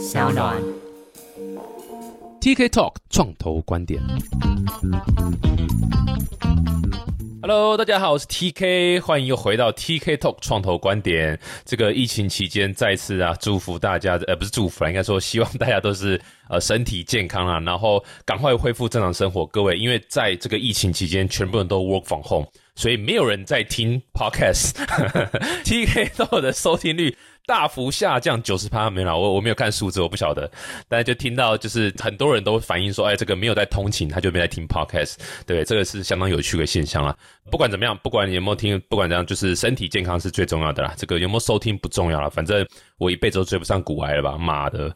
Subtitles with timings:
[0.00, 0.56] 小暖。
[2.40, 4.00] TK Talk 创投观点。
[7.42, 11.38] Hello，大家好，我是 TK，欢迎又回到 TK Talk 创投观点。
[11.66, 19.44] 这个疫情期间，再次啊，祝福大家，呃，不是祝福啦，应该说希望大家都是呃身体健康啊，然后赶快恢复正常生活。
[19.46, 24.72] 各位，因为在这个疫情期间，全部人都 work from home，所以没有人在听 podcast。
[25.64, 27.14] TK Talk 的收听率
[27.46, 30.48] 大幅下降九十趴，没有啦，我我没有看数字，我不晓得，
[30.88, 37.16] 但是就听到就是很多人都反映说，哎，这个没有在通勤，他就没在听 podcast，对，这个是相当有趣的现象啦。
[37.50, 40.94] 不管怎么样，不管你有没有听，不管怎样，就是身体健康是最重要的啦。
[40.96, 42.64] 这个有没有收听不重要了，反正
[42.98, 44.38] 我一辈子都追不上古癌了吧？
[44.38, 44.94] 妈的，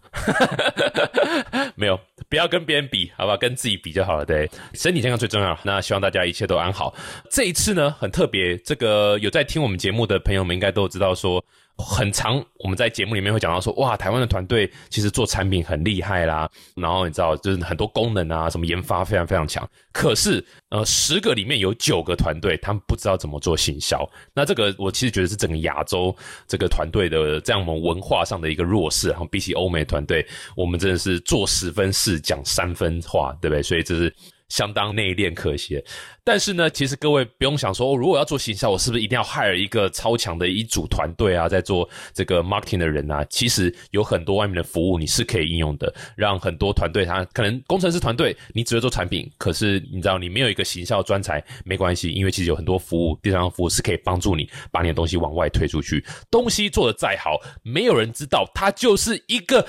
[1.74, 4.24] 没有，不要跟别人比，好吧，跟自己比就好了。
[4.24, 5.58] 对，身体健康最重要。
[5.64, 6.94] 那希望大家一切都安好。
[7.28, 11.44] 这一次呢，很特别，这个有在听我们节目的朋友们应该都知道说。
[11.76, 19.68] 很长，我们在节目里面会讲到说，哇，台湾的团队其实做产品很厉害啦，然后你知道，就是很多功能啊，什么研发非常非常强。
[19.92, 24.08] 可是，呃，十个里面有九个团队，他们不知道怎么做行销。
[24.32, 26.14] 那这个我其实觉得是整个亚洲
[26.46, 29.10] 这个团队的这样我们文化上的一个弱势。
[29.10, 30.24] 然后比起欧美团队，
[30.56, 33.62] 我们真的是做十分事，讲三分话，对不对？
[33.62, 34.14] 所以这是。
[34.54, 35.82] 相当内敛可惜，
[36.22, 43.24] 但是呢，其实各位不用想说，如果要做行销，我是不是一定要 hire 一个超强的一组团队啊，在做这个 marketing 的人啊？
[43.28, 56.04] 其实有很多外面的服务你是可以应用的，让很多团队他可能工程师团队你只会做产品，可是你知道你没有一个行销专才没关系，因为其实有很多服务第三方服务是可以帮助你把你的东西往外推出去。
[56.30, 59.66] 东西做的再好，没有人知道，它就是一个。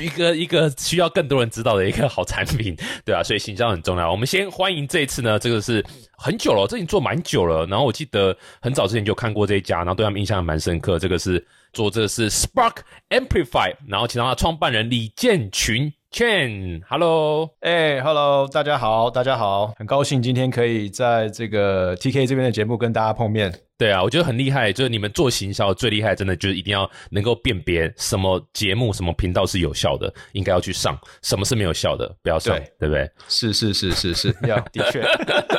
[0.00, 4.10] 一个一个需要更多人知道的一个好产品，对啊，所以形象很重要。
[4.10, 5.84] 我们先欢迎这一次呢，这个是
[6.16, 7.66] 很久了，这已经做蛮久了。
[7.66, 10.98] 然后我记得很早之前就看过这一家，然后对他们印象蛮深刻。
[10.98, 12.76] 这个是做这个是 Spark
[13.10, 23.52] Amplify，然后请到他创办人李建群 Chen，Hello，哎，Hello，大家好，大家好，很高兴今天可以在这个 TK 这边的节目跟大家碰面。
[23.78, 33.08] 对啊，我觉得很厉害，就是你们做行销最厉害，真的就是一定要能够辨别什么节目、什么频道是有效的，应该要去上；什么是没有效的，不要上，对对不对？
[33.28, 35.00] 是是是是是，要 的确，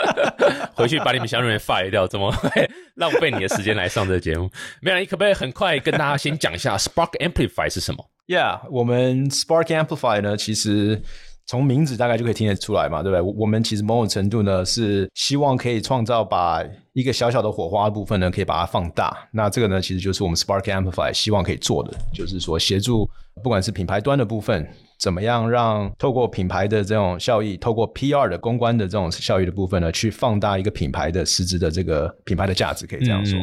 [0.76, 4.52] 回去把你们小人员 fire 掉，怎么会浪费你的时间来上这个节目？
[4.82, 11.02] 没有，你可不可以很快跟大家先讲一下 Spark Amplify 是什么？Yeah，我们 Spark Amplify 呢，其实。
[11.50, 13.36] 从名字大概就可以听得出来嘛，对不对？
[13.36, 19.28] 我们其实某种程度呢是希望可以创造把一个小小的火花部分呢，可以把它放大。
[19.32, 23.10] 那这个呢，其实就是我们 Spark Amplify 希望可以做的，就是说协助
[23.42, 33.40] 不管是品牌端的部分，怎么样让透过品牌的这种效益，透过 PR 的公关的这种效益的部分呢，去放大一个品牌的实质的这个品牌的价值，可以这样说。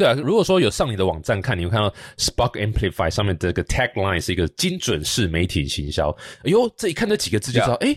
[0.00, 6.08] 对啊，如果说有上你的网站看，你会看到 Spark Amplify 上面这个 tagline 是一个精准式媒体行销。
[6.38, 7.94] 哎呦，这一看这几个字就知道，哎，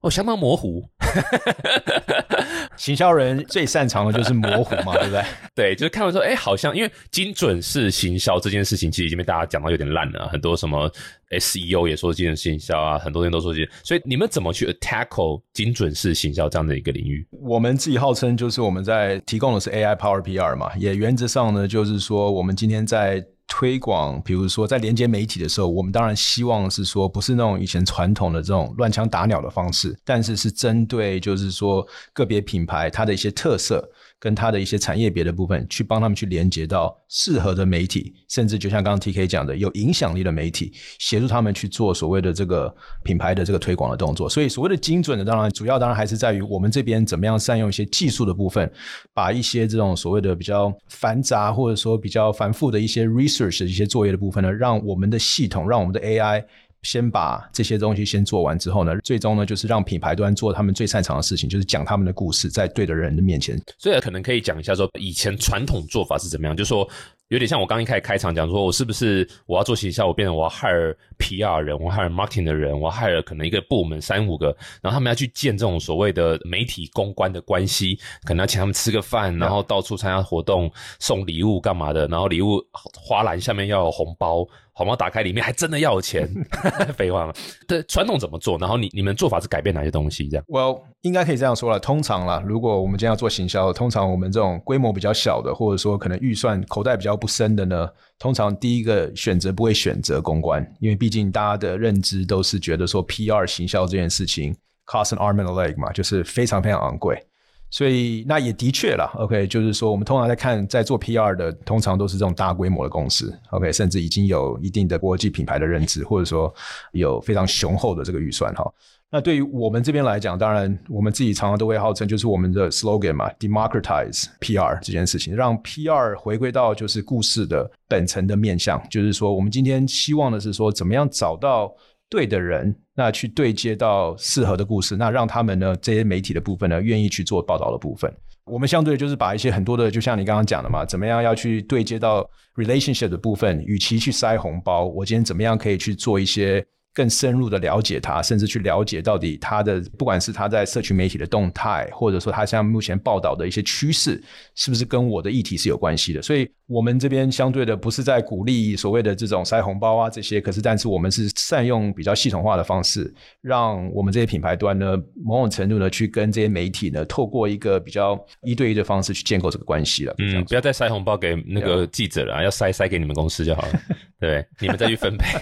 [0.00, 0.86] 哦，相当模糊。
[2.76, 5.24] 行销人最擅长的就是模糊嘛， 对不对？
[5.54, 10.28] 对，就是看完说，哎，好像因为精准式行销这件事情，其实已经被大家讲到有点烂了。
[10.28, 10.90] 很多什么
[11.30, 13.70] SEO 也说精准行销啊，很多人都说这些。
[13.82, 17.26] 所以你们怎么去 tackle 精准式行销这样的一个领域？
[17.42, 23.24] 我们自己号称就是我们在提供的是 AI Power PR 嘛，也原则上呢，就是说我们今天在。
[23.48, 33.88] 推广，比如说在连接媒体的时候，我们当然希望是说，不是那种以前传统的这种乱枪打鸟的方式，但是是针对就是说个别品牌它的一些特色。
[34.18, 44.28] 跟它的一些产业别的部分，去帮他们去连接到适合的媒体，甚至就像刚刚 T K 讲的，有影响力的媒体，协助他们去做所谓的这个品牌的这个推广的动作。
[44.28, 48.70] 所以所谓的精准的，当然主要当然还是在于我们这边怎么样善用一些技术的部分，
[49.12, 56.44] 把一些这种所谓的比较繁杂或者说比较繁复的一些 research 的一些作业的部分呢，让我们的系统，让我们的 AI。
[56.82, 63.60] 先把这些东西先做完之后呢，最终呢就是让品牌端做他们最擅长的事情，就是讲他们的故事，在对的人的面前。
[63.78, 66.88] 所以可能可以讲一下说，以前传统做法是怎么样，就是说。
[67.28, 80.70] 有点像我刚一开始开场讲说，我是不是我要做行销，我变成我要 hire PR 人，我 hire marketing 的人，我 hire 可能一个部门三五个，然后他们要去建这种所谓的媒体公关的关系，可能要请他们吃个饭，然后到处参加活动，
[81.00, 82.64] 送礼物干嘛的，然后礼物
[82.94, 86.28] 花篮下面要有红包，红包打开里面还真的要有钱，
[86.96, 87.32] 废话嘛。
[87.66, 88.56] 对，传统怎么做？
[88.56, 90.28] 然后你你们做法是改变哪些东西？
[90.28, 91.78] 这样？Well，应该可以这样说了。
[91.78, 97.88] 通常啦，如果我们今天要做行销，通常我们这种规模比较小的，或者说可能预算口袋比较不深的呢，
[98.18, 104.52] 通常第一个选择不会选择公关，因为毕竟大家的认知都是觉得说 PR 行销这件事情
[104.84, 107.24] cost an arm and a leg 嘛，就是非常非常昂贵。
[107.68, 116.52] 所以那也的确啦 o k 就是说我们通常在看在做 PR 的，通常都是这种大规模的公司，OK，甚至已经有一定的国际品牌的认知，或者说
[116.92, 118.72] 有非常雄厚的这个预算哈。
[119.08, 131.72] 那对于我们这边来讲，当然我们自己常常都会号称，就是我们的 slogan 嘛，democratize PR 这件事情，让 PR 回归到就是故事的本层的面向，就是说我们今天希望的是说，怎么样找到
[132.10, 138.12] 对的人，那去对接到适合的故事，那让他们呢这些媒体的部分呢愿意去做报道的部分。
[138.44, 146.66] 我们相对就是把一些很多的，就像你刚刚讲的嘛，怎么样要去对接到 relationship 的部分，与其去塞红包，我今天怎么样可以去做一些。
[146.96, 154.18] 更深入的了解他，甚至去了解到底他的不管是他在社群媒体的动态，或者说他像目前报道的一些趋势，
[154.54, 156.22] 是不是跟我的议题是有关系的？
[156.22, 170.14] 所以，我们这边相对的不是在鼓励所谓的这种塞红包啊这些，可是但是我们是善用比较系统化的方式，让我们这些品牌端呢，某种程度呢去跟这些媒体呢，透过一个比较一对一的方式去建构这个关系了。
[170.18, 173.80] 嗯，不要再塞红包给那个记者了，要塞塞给你们公司就好了。
[174.18, 175.38] 对，你们再去分配。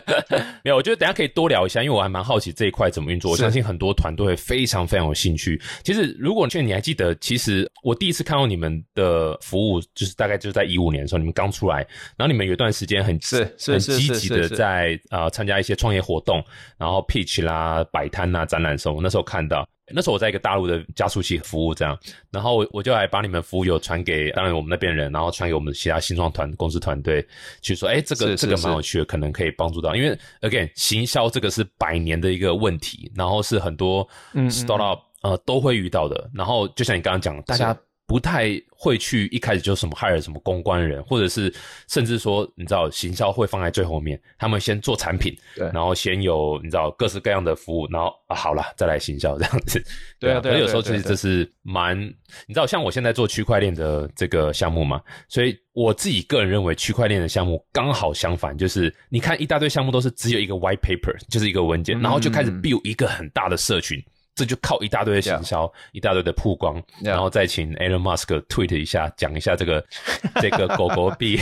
[0.64, 3.30] 没有，我觉得等下可以多聊一下，因为我还蛮好奇这一块怎么运作。
[3.30, 5.60] 我相信很多团队会非常非常有兴趣。
[5.84, 11.86] 其实，如果你还记得，其实我第一次看到你们的服务，就是大概就是在一五年的时候，你们刚出来，
[12.16, 16.42] 然后你们有一段时间很是很积极的在啊参加一些创业活动，
[16.78, 19.68] 然后 pitch 啦、摆摊呐、展览的时候，那时候看到。
[19.88, 21.96] 那时候我在一个大陆的加速器服务，这样，
[22.32, 27.24] 然后我我就来把你们服务有传给，当然我们那边人，然后传给我们其他新创团公司团队，
[27.62, 34.04] 去说，哎，这个这个蛮有趣的，可能可以帮助到，因为 again，行销这个是百年的一个问题，然后是很多
[34.50, 37.76] startup 呃都会遇到的，然后就像你刚刚讲，大家。
[38.06, 41.52] 不太会去一开始就什么 hire 什么公关人，或者是
[41.88, 49.82] 甚至说你知道行销会放在最后面，他们先做产品，对，然后先有你知道各式各样的服务，然后啊好了再来行销这样子，
[50.20, 51.98] 对啊，对，有时候其实这是蛮
[52.46, 64.00] 你知道像我现在做区块链的这个项目嘛，所以我自己个人认为区块链的项目刚好相反，就是你看一大堆项目都是只有一个 white paper，就是一个文件，然后就开始 build 一个很大的社群。
[64.36, 69.84] 这就靠一大堆的行销，一大堆的曝光，然后再请 Elon Musk tweet 一下，讲一下这个
[70.40, 71.38] 这个狗狗币，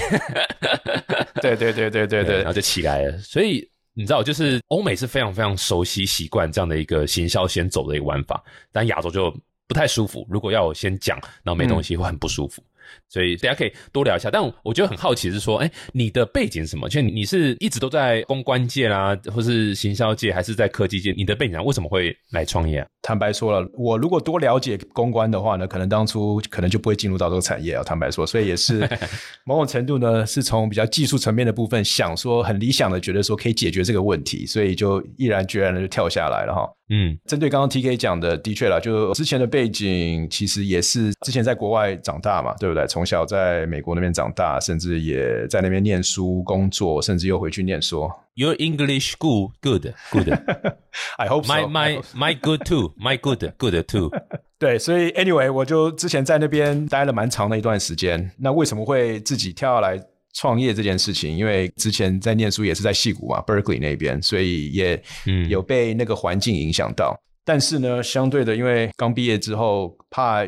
[1.42, 3.18] 对对对对对对，然后就起来了。
[3.18, 9.28] 所以你知道，就是欧美是非常非常熟悉习惯这样的一个行销先走的一个玩法，但亚洲就
[9.66, 10.24] 不太舒服。
[10.30, 12.62] 如果要我先讲，然后没东西，会很不舒服。
[13.08, 16.88] 所以大家可以多聊一下，但我觉得很好奇是说，哎，你的背景是什么？
[16.88, 21.12] 就你是一直都在公关界啦，或是行销界，还是在科技界？
[21.16, 22.86] 你的背景为什么会来创业啊？
[23.02, 27.82] 坦白说了，我如果多了解公关的话呢，可能当初可能就不会进入到这个产业啊。
[27.84, 28.88] 坦白说，所以也是
[29.44, 36.66] 某种程度呢，是从比较技术层面的部分想说，很理想的觉得说可以解决这个问题，所以就毅然决然的就跳下来了哈。
[36.90, 42.73] 嗯，针对刚刚 T K 讲的，的确了，就之前的背景其实也是之前在国外长大嘛，对不对？
[42.86, 48.10] 从小在美国那边长大，甚至也在那边念书、工作，甚至又回去念书。
[48.34, 50.28] Your English good, good, good.
[51.18, 54.10] I hope my my my good too, my good, good too.
[54.58, 58.30] 对，所以 anyway，我就之前在那边待了蛮长的一段时间。
[58.38, 60.00] 那为什么会自己跳下来？
[60.36, 65.00] 创业这件事情，因为之前在念书也是在戏谷嘛，Berkeley 那边，所以也
[65.48, 67.16] 有被那个环境影响到。
[67.44, 70.44] 但是呢，相对的，因为刚毕业之后怕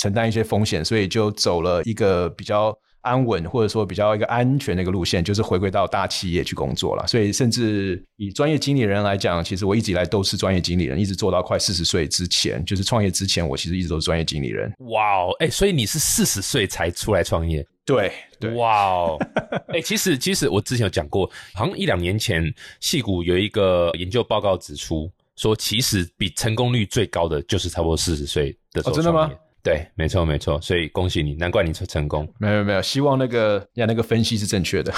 [0.00, 7.06] 承担一些风险，所以就走了一个比较安稳或者说比较一个安全的一个路线，就是回归到大企业去工作了。
[7.06, 14.72] 所以，甚至以专业经理人来讲，其实我一直以来都是专业经理人，一直做到快四十岁之前，就是创业之前，我其实一直都是专业经理人。
[14.90, 17.66] 哇哦，哎，所以你是四十岁才出来创业？
[17.84, 19.18] 对，对哇哦，
[19.68, 29.30] 哎，其实其实我之前有讲过，好像一两年前，戏谷有一个研究报告指出，说其实比成功率最高的就是差不多四十岁的时候真的吗？
[29.62, 32.28] 对，没错没错，所以恭喜你，难怪你成成功。
[32.38, 34.92] 没有没有，希望那个呀那个分析是正确的。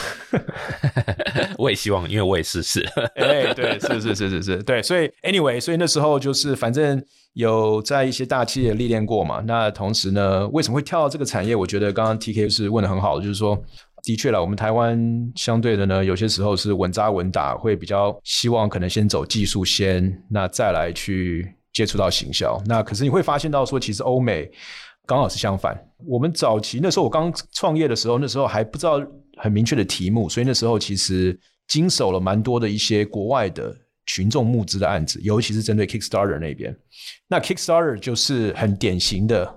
[1.58, 2.80] 我也希望，因为我也是是。
[3.16, 7.02] 哎，对，是是是是是，对，所以 anyway，所以那时候就是反正。
[7.34, 9.42] 有在一些大企业历练过嘛？
[9.46, 11.56] 那同时呢，为什么会跳到这个产业？
[11.56, 13.58] 我觉得刚刚 T K 是问的很好，就是说，
[14.02, 22.60] 的确了，我们台湾相对的呢，有些时候是稳扎稳打，会比较希望可能先走技术先，那再来去接触到行销。
[22.66, 24.50] 那可是你会发现到说，其实欧美
[25.06, 25.76] 刚好是相反。
[26.06, 29.00] 我们早期那时候我刚创业的时候，那时候还不知道
[29.38, 31.38] 很明确的题目，所以那时候其实
[31.68, 33.76] 经手了蛮多的一些国外的。
[34.04, 36.76] 群众募资的案子，尤其是针对 Kickstarter 那边，
[37.28, 39.48] 那 Kickstarter 就是很典型的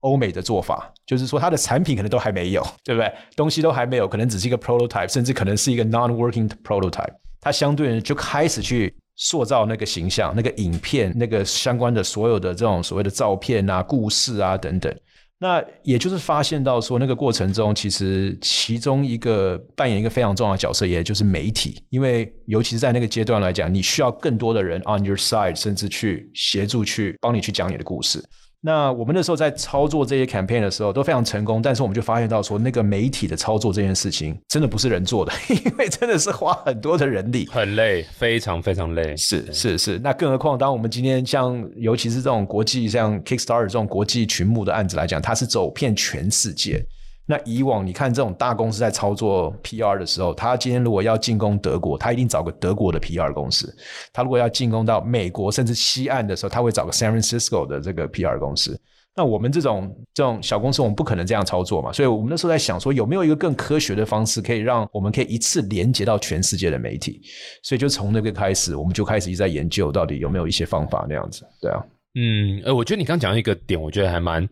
[0.00, 3.10] 欧美的做法，就是说它的产品可能都还没有，对不对？
[3.34, 14.94] 东西都还没有，可能只是一个 prototype，甚至可能是一个 non-working prototype，它相对就开始去塑造那个形象、那个影片、那个相关的所有的这种所谓的照片啊、故事啊等等。
[15.38, 28.24] 那也就是发现到说，那个过程中，其实其中一个扮演一个非常重要的角色，也就是媒体，因为尤其是在那个阶段来讲，你需要更多的人 on your side，甚至去协助去帮你去讲你的故事。
[28.66, 39.14] 那我们那时候在操作这些 campaign 的时候都非常成功，但是我们就发现到说，那个媒体的操作这件事情真的不是人做的， 因为真的是花很多的人力，很累，非常非常累。
[39.18, 46.82] 是是是，那更何况当我们今天像尤其是这种国际像 Kickstarter 这种国际群募的案子来讲，它是走遍全世界。
[47.26, 53.66] 那以往你看这种大公司在操作 PR 的时候，他今天如果要进攻德国，他一定找个德国的 PR 公司；
[54.12, 58.78] 他如果要进攻到美国甚至西岸的时候，他会找个 San Francisco 的这个 PR 公司。
[59.16, 61.92] 那我们这种这种小公司，我们不可能这样操作嘛？
[61.92, 67.22] 所以我们那时候在想说，有没有一个更科学的方式，可以让我们可以一次连接到全世界的媒体？
[67.62, 71.46] 所以就从那个开始，我们就开始一直在研究，到底有没有一些方法那样子？
[71.62, 71.80] 对啊，
[72.16, 74.46] 嗯，呃，我觉得你刚讲到一个点，我觉得还蛮。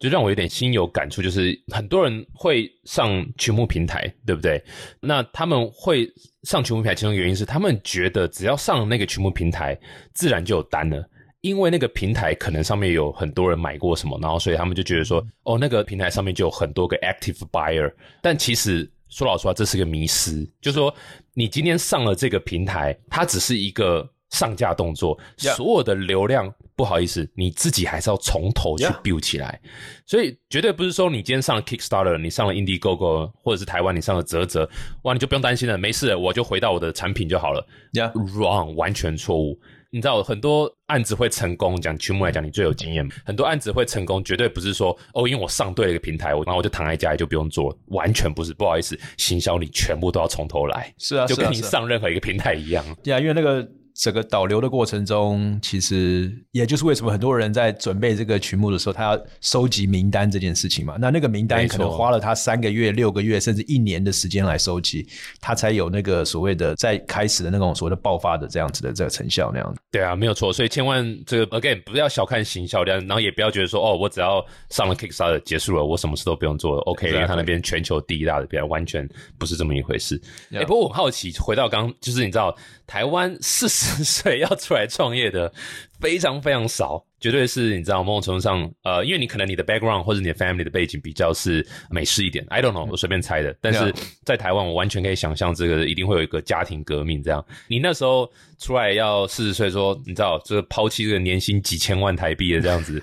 [0.00, 4.60] 就让我有点心有感触，就是很多人会上群募平台，对不对？
[4.98, 6.10] 那他们会
[6.44, 9.78] 上群募平台，其中原因是他们觉得只要上那个群募平台，
[10.14, 11.06] 自然就有单了，
[11.42, 17.92] 因为那个平台可能上面有很多人买过什么，然后所以他们就觉得说，哦，那个平台上面就有很多个 active buyer。
[18.22, 20.94] 但其实说老实话，这是个迷失，就是说
[21.34, 24.10] 你今天上了这个平台，它只是一个。
[24.30, 29.60] 上架动作，所有的流量，不好意思，你自己还是要从头去 build 起来，
[30.06, 34.68] 所以绝对不是说你今天上了 Kickstarter，你上了 Indiegogo，或者是台湾你上了泽泽，
[35.02, 37.66] 哇，你就不用担心了，没事，我就回到我的产品就好了。
[37.92, 39.60] Wrong，完全错误。
[39.92, 43.08] 你知道很多案子会成功，讲曲目来讲，你最有经验。
[43.24, 48.54] 很多案子会成功，绝对不是说哦，因为我上对了一个平台，我然后我就躺在家里就不用做，完全不是。
[48.54, 50.94] 不好意思，行销你全部都要从头来。
[50.96, 52.84] 是啊，就跟你上任何一个平台一样。
[53.02, 53.68] 对啊，因为那个。
[54.00, 60.96] 整个导流的过程中，其实也就是为什么很多人在准备这个曲目的时候，他要收集名单这件事情嘛。
[60.98, 65.06] 那那个名单可能花了他三个月、六个月，甚至一年的时间来收集，
[65.38, 69.78] 他才有那个所谓的在开始的那种所谓的爆发的这样子的这个成效那样子。
[69.90, 70.50] 对啊，没有错。
[70.50, 76.80] 所以千万这个 again 不要小看行销量，然后也不要觉得说哦，我只要上了 Kickstarter 结束了，我什么事都不用做了。
[76.84, 80.18] OK，因为他那边全球第一大的片，完全不是这么一回事。
[80.52, 82.56] 哎，不过我很好奇，回到刚就是你知道
[82.90, 84.50] 台湾四十岁要。
[84.60, 85.52] 出来创业的
[86.00, 93.54] 非常非常少，绝对是你知道某种程度上，呃，因为你可能你的 background 或者你的 family 的背景比较是美式一点，I don't know，我随便猜的。
[93.60, 97.44] 但是在台湾，我完全可以想象这个一定会有一个家庭革命这样。
[97.68, 103.02] 你那时候出来要四十岁，说你知道，就是抛弃这个年薪几千万台币的这样子，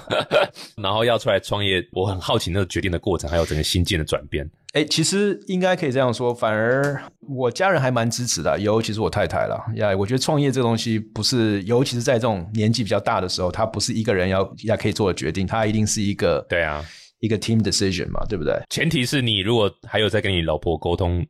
[0.76, 4.48] 然后要出来创业，我很好奇那个决定的过程，还有整个心境的转变。
[4.72, 9.56] 哎，其实应该可以这样说，反而我家人还蛮支持的，尤其是我太太了。
[9.76, 16.84] 呀，我觉得创业这东西不是，尤其是在这种年纪比较大的时候，他不是一个人要要可以做的决定，他一定是一个对啊，
[17.20, 18.54] 一个 team decision 嘛，对不对？
[18.70, 21.24] 前提是你如果还有在跟你老婆沟通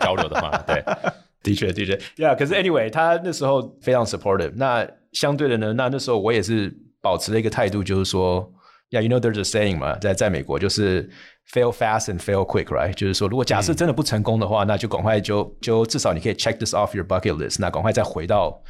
[0.00, 0.82] 交流的话， 对，
[1.42, 4.52] 的确的确，呀，可是 anyway，他那时候非常 supportive。
[4.56, 8.52] 那相对的呢，那那时候我也是保持了一个态度，就是说。
[8.94, 11.08] Yeah, you know there's a saying 嘛，在在美国就是
[11.50, 12.92] fail fast and fail quick, right？
[12.92, 18.62] 就是说，如果假设真的不成功的话，那就赶快就就至少你可以 check this off your bucket list，那赶快再回到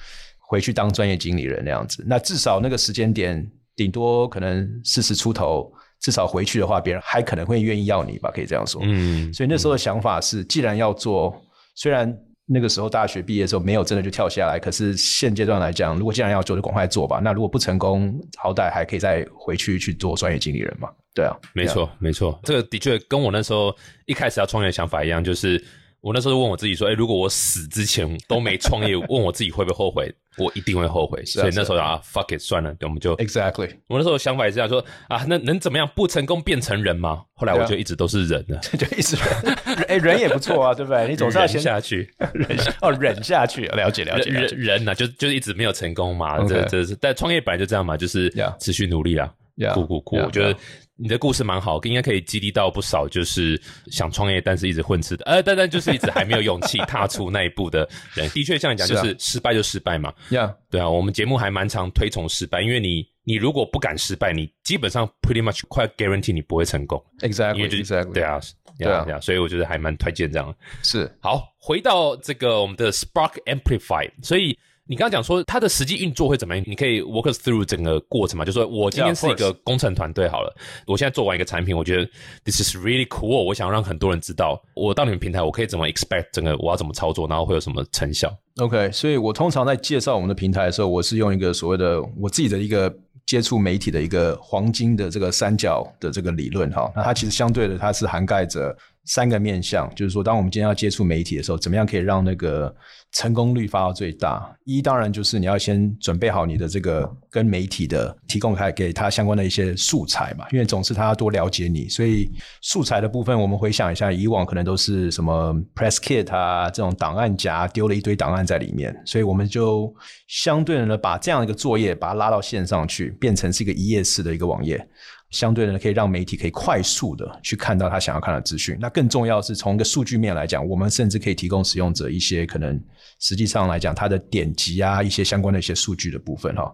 [0.49, 2.05] 回去当专业经理人那样子。
[2.07, 8.31] 那至少那个时间点，顶多可能四十出头，至少回去的话，别人还可能会愿意要你吧？
[8.35, 8.81] 可以这样说。
[8.85, 11.35] 嗯，所以那时候的想法是，既然要做，
[11.75, 12.17] 虽然。
[12.45, 17.21] 那个时候大学毕业的时候没有真的就跳下来，可是现阶段来讲，如果既然要做，就赶快做吧。
[17.23, 20.91] 那如果不成功，好歹还可以再回去去做专业经理人嘛。
[21.15, 23.75] 对啊，没错没错，这个的确跟我那时候
[24.07, 25.65] 一开始要创业的想法一样，就是
[26.01, 30.13] 我那时候问我自己说：，哎，如果我死之前都没创业， 问我自己会不会后悔？
[30.39, 31.25] 我一定会后悔。
[31.25, 33.71] 所以那时候啊，fuck it，算了，我们就 exactly。
[33.89, 35.89] 我那时候想法也是这样说啊，那能怎么样？
[35.95, 37.23] 不成功变成人吗？
[37.35, 39.17] 后来我就一直都是人了， 就一直
[39.89, 41.09] 哎，人也不错啊， 对不对？
[41.09, 44.31] 你总是要先下去，忍哦，忍下去，了解了解。
[44.31, 46.97] 人人呢，就就一直没有成功嘛，这这是。
[47.01, 49.29] 但创业本来就这样嘛，就是持续努力啊，
[49.75, 50.17] 苦苦苦。
[50.17, 50.57] 我觉得
[50.97, 58.29] 你的故事蛮好，应该可以激励到不少就是想创业但是一直混吃的，呃，但但就是一直还没有勇气踏出那一步的人。
[58.31, 60.13] 的确，像你讲， 就是失败就失败嘛。
[60.31, 63.11] Yeah，对啊，我们节目还蛮常推崇失败，因为你。
[63.25, 67.01] 你如果不敢失败，你基本上 pretty much 快 guarantee 你不会成功。
[67.21, 68.41] Exactly，Exactly，对啊，
[68.77, 70.53] 对啊，所以我觉得还蛮推荐这样。
[70.83, 74.59] 是，好，回到这个我们的 Spark Amplify，所以。
[74.93, 76.63] 你刚刚讲说它的实际运作会怎么样？
[76.69, 78.45] 你可以 walk us through 整个过程嘛？
[78.45, 80.55] 就说我今天是一个工程团队好了，
[80.87, 82.05] 我现在做完一个产品，我觉得
[82.45, 92.95] this is really cool，我想让很多人知道，我到你们平台我可以怎么 expect 整个我要怎么操作，然后会有什么成效？OK，所以我通常在介绍我们的平台的时候，我是用一个所谓的我自己的一个
[93.25, 96.93] 接触媒体的一个黄金的这个三角的这个理论哈。
[96.95, 98.77] 那它其实相对的，它是涵盖着。
[99.05, 102.73] 三个面向，就是说，当我们今天要接触媒体的时候，怎么样可以让那个
[103.13, 104.55] 成功率发到最大？
[104.65, 112.31] 一当然就是你要先准备好你的这个跟媒体的提供开给他相关的一些素材嘛，因为总是他要多了解你，所以
[112.63, 119.95] 素材的部分，我们回想一下，以往可能都是什么 press kit 啊这种档案夹丢了一堆档案在里面，所以我们就
[120.29, 124.87] 相对的，把这样一个作业把它拉到线上去，变成是一个一页式的一个网页。
[125.33, 128.79] 相对的，可以让媒体可以快速的去看到他想要看的资讯。
[128.79, 132.81] 那更重要是从一个数据面来讲，我们甚至可以提供使用者一些可能
[133.19, 136.73] 实际上来讲，他的点击啊，一些相关的一些数据的部分哈。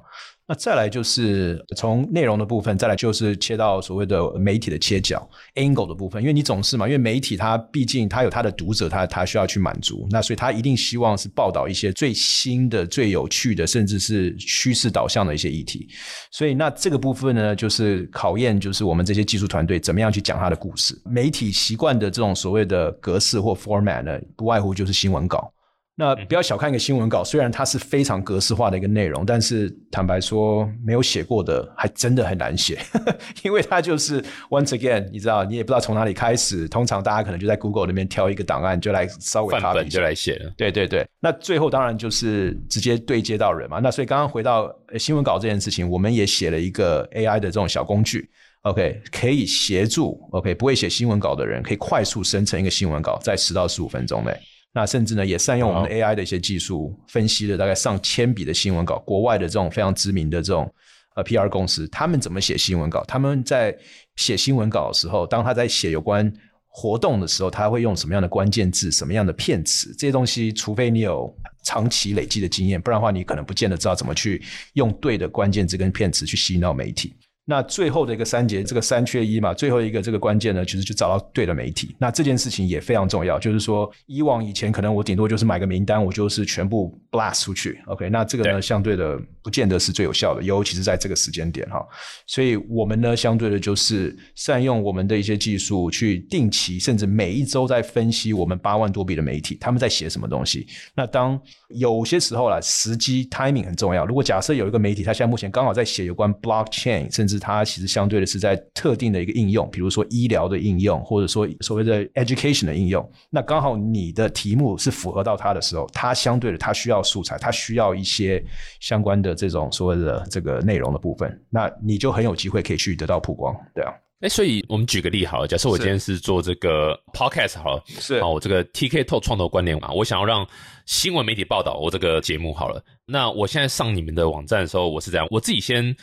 [0.48, 15.86] 那再来就是从内容的部分，再来就是切到所谓的媒体的切角 angle 的部分，因为你总是嘛，因为媒体它毕竟它有它的读者，它它需要去满足，那所以它一定希望是报道一些最新的、最有趣的，甚至是趋势导向的一些议题。
[16.30, 20.98] 所以那这个部分呢，就是考验就是我们这些技术团队怎么样去讲它的故事。
[21.04, 25.52] 媒体习惯的这种所谓的格式或 format 呢，不外乎就是新闻稿。
[26.00, 32.78] 那不要小看一个新闻稿，虽然它是非常格式化的一个内容，但是坦白说，没有写过的还真的很难写，
[33.42, 36.68] 因为它就是 once again，你知道，你也不知道从哪里开始。
[36.68, 40.52] 通常大家可能就在 Google 那边挑一个档案，就来稍微范本就来写了。
[40.56, 43.80] 对对对，那最后当然就是直接对接到人嘛。
[43.80, 48.30] 那所以刚刚回到新闻稿这件事情，我们也写了一个 AI 的这种小工具
[48.62, 54.32] ，OK，可以协助 OK 不会写新闻稿的人，可以快速生成一个新闻稿，在十到十五分钟内。
[54.78, 58.96] 那甚至呢，也善用我们的 AI 的一些技术，分析了大概上千笔的新闻稿。
[59.00, 60.72] 国外的这种非常知名的这种
[61.16, 63.04] 呃 PR 公司，他们怎么写新闻稿？
[63.08, 63.76] 他们在
[64.14, 66.32] 写新闻稿的时候，当他在写有关
[66.68, 69.92] 活动的时候，他会用什么样的关键字、什么样的片词？
[69.98, 71.28] 这些东西，除非你有
[71.64, 74.40] 长期累积的经验，不然的话，你可能不见得知道怎么去
[74.74, 77.16] 用对的关键字跟片词去吸引到媒体。
[77.50, 81.96] 那最后的一个三节，这个三缺一嘛，最后一个这个关键呢，其实就找到对的媒体。
[81.98, 88.10] 那这件事情也非常重要，就是说，以往以前可能我顶多就是买个名单，我就是全部 blast 出去，OK？
[88.10, 91.82] 那这个呢，相对的不见得是最有效的，尤其是在这个时间点哈。
[92.26, 100.66] 所以我们呢，相对的就是善用我们的一些技术，去定期甚至每一周在分析我们八万多笔的媒体，他们在写什么东西。
[100.94, 104.04] 那当有些时候啦，时机 timing 很重要。
[104.04, 113.08] 如果假设有一个媒体，他现在目前刚好在写有关 blockchain，甚至它其实相对的是在特定的一个应用，比如说医疗的应用，或者说所谓的 education 的应用。
[113.30, 118.42] 那刚好你的题目是符合到它的时候，它相对的它需要素材，它需要一些
[118.80, 123.92] 相关的这种所谓的这个内容的部分，那你就很有机会可以去得到曝光，对啊。
[124.20, 130.44] 哎，所以我们举个例好了，假设我今天是做这个 podcast 好了，是好，我这个 TK 透创投观点嘛，我想要让
[130.86, 132.82] 新闻媒体报道我这个节目好了。
[133.06, 135.94] 那我现在上你们的网站的时候，我是这样，我自己先，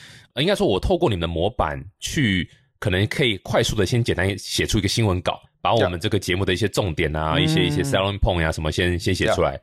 [0.42, 9.60] 应该说，我透过你们的模板去，可能可以快速的先简单写出一个新闻稿，把我们这个节目的一些重点啊，一些一些 selling point 啊什么，先先写出来。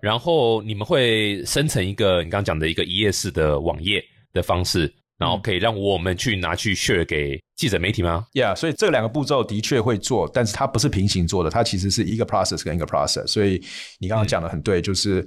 [0.00, 4.92] 然后你们会生成一个你刚刚讲的一个一页式的网页的方式。
[5.16, 13.24] 然后可以让我们去拿去 share 给记者媒体吗？Yeah，所以这两个步骤的确会做，但是它不是平行做的，它其实是一个 process 跟一个 process。
[13.28, 13.62] 所以
[14.00, 15.24] 你刚刚讲的很对，就是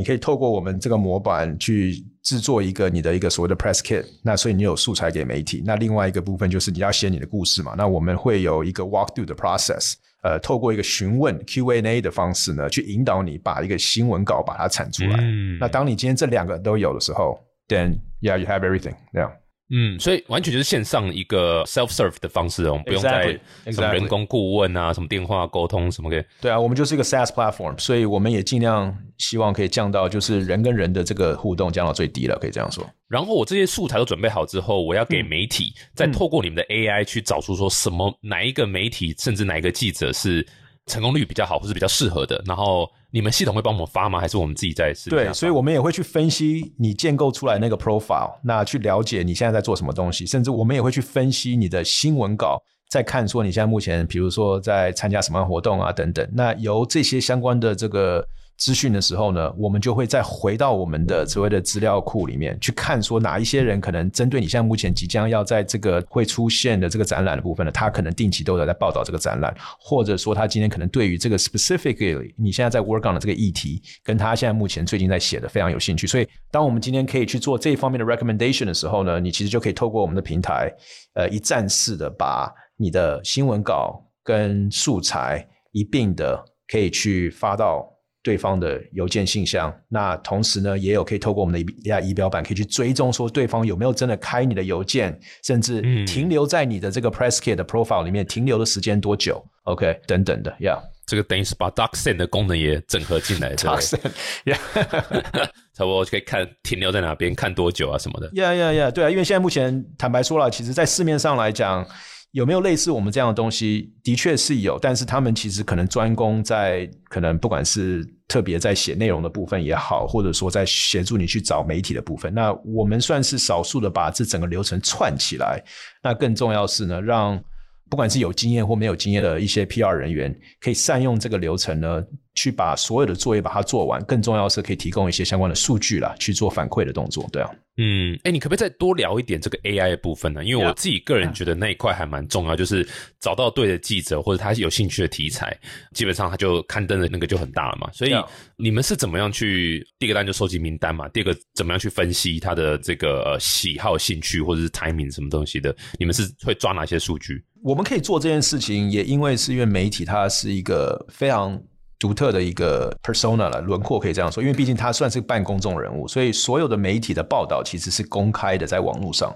[0.00, 4.04] 你可以透过我们这个模板去制作一个你的一个所谓的 press kit。
[4.22, 5.62] 那所以你有素材给媒体。
[5.64, 7.74] 那另外一个部分就是你要写你的故事嘛。
[7.76, 15.22] 那我们会有一个 walk through 的 process，呃，透过一个询问 Q&A 的方式呢，去引导你把一个新闻稿把它产出来。
[15.60, 19.30] 那当你今天这两个都有的时候，then yeah you have everything，这样。
[19.70, 23.38] 嗯，所以完全就是线上一个 self serve 的方式，我们不用再
[23.70, 26.24] 什么人工顾问啊，什么电话沟通什么的。
[26.40, 32.84] 对啊，我们就是一个 SaaS platform，所以我们也尽量希望可以降到就是人跟人的这个互动降到最低了，可以这样说。
[33.08, 40.46] 然后我这些素材都准备好之后，我要给媒体再透过你们的 AI 去找出说什么哪一个媒体，甚至哪一个记者是。
[40.90, 44.18] 成功率比较好，或是比较适合的，然后你们系统会帮我们发吗？
[44.20, 45.08] 还是我们自己在试？
[45.08, 56.28] 对，所以我们也会去分析你建构出来那个 profile，那去了解你现在在做什么东西，甚至我们也会去分析你的新闻稿，在看说你现在目前，比如说在参加什么活动啊等等。
[56.32, 58.26] 那由这些相关的这个
[58.60, 76.06] 资讯的时候呢，我们就会再回到我们的所谓的资料库里面去看，说哪一些人可能针对你现在目前即将要在这个会出现的这个展览的部分呢，他可能定期都有在报道这个展览，或者说他今天可能对于这个 specifically 你现在在 work on 的这个议题，跟他现在目前最近在写的非常有兴趣。
[76.06, 80.70] 所以，当我们今天可以去做这方面的 recommendation 的时候呢，你其实就可以透过我们的平台，
[81.14, 87.88] 呃，一站式的把你的新闻稿跟素材一并的可以去发到。
[88.22, 104.58] 对方的邮件信箱，那同时呢，也有可以透过我们的 AI 仪表板，可以去追踪说对方有没有真的开你的邮件，甚至停留在你的这个 PressKit 的 profile 里面停留的时间多久，OK 等等的，Yeah，这个等于是把 DocSend 的功能也整合进来，DocSend，Yeah，
[105.72, 111.86] 差不多可以看停留在哪边，看多久啊什么的，Yeah，Yeah，Yeah，对啊，因为现在目前坦白说了，其实在市面上来讲。
[112.32, 113.92] 有没有类似我们这样的东西？
[114.04, 122.32] 的确是有，但是他们其实可能专攻在可能不管是特别在写内容的部分也好，或者说在协助你去找媒体的部分。
[122.32, 125.60] 那我们算是少数的把这整个流程串起来。
[126.02, 127.42] 那更重要是呢，让
[127.88, 132.04] 不管是有经验或没有经验的一些 PR 人员，可以善用这个流程呢。
[132.34, 137.50] 去把所有的作业把它做完，更重要是可以提供一些相关的数据啦，去做反馈的动作，对啊。
[137.82, 140.44] 嗯，哎，你可不可以再多聊一点这个 AI 的部分呢？
[140.44, 142.86] 因为我自己个人觉得那一块还蛮重要，就是
[143.20, 145.56] 找到对的记者或者他有兴趣的题材，
[145.94, 147.88] 基本上他就刊登的那个就很大了嘛。
[147.92, 148.12] 所以
[148.56, 151.08] 你们是怎么样去第一个单就收集名单嘛？
[151.08, 155.74] 第二个怎么样去分析他的这个喜好、兴趣或者是 timing 什么东西的？
[155.98, 157.42] 你们是会抓哪些数据？
[157.62, 161.58] 我们可以做这件事情，也因为是因为媒体它是一个非常。
[162.00, 169.32] 独特的一个 persona 了，轮廓可以这样说，因为毕竟他算是半公众人物，所以所有的媒体的报道其实是公开的，在网络上。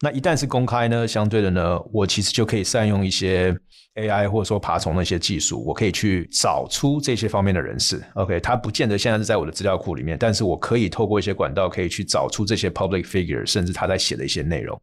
[0.00, 3.56] 那一旦是公开呢，相对的呢，我其实就可以善用一些
[3.94, 8.02] AI 或者说爬虫的一些技术，我可以去找出这些方面的人士。
[8.14, 14.76] OK，他不见得现在是在我的资料库里面，但是我可以透过一些管道，可以去找出这些 public figure，甚至他在写的一些内容。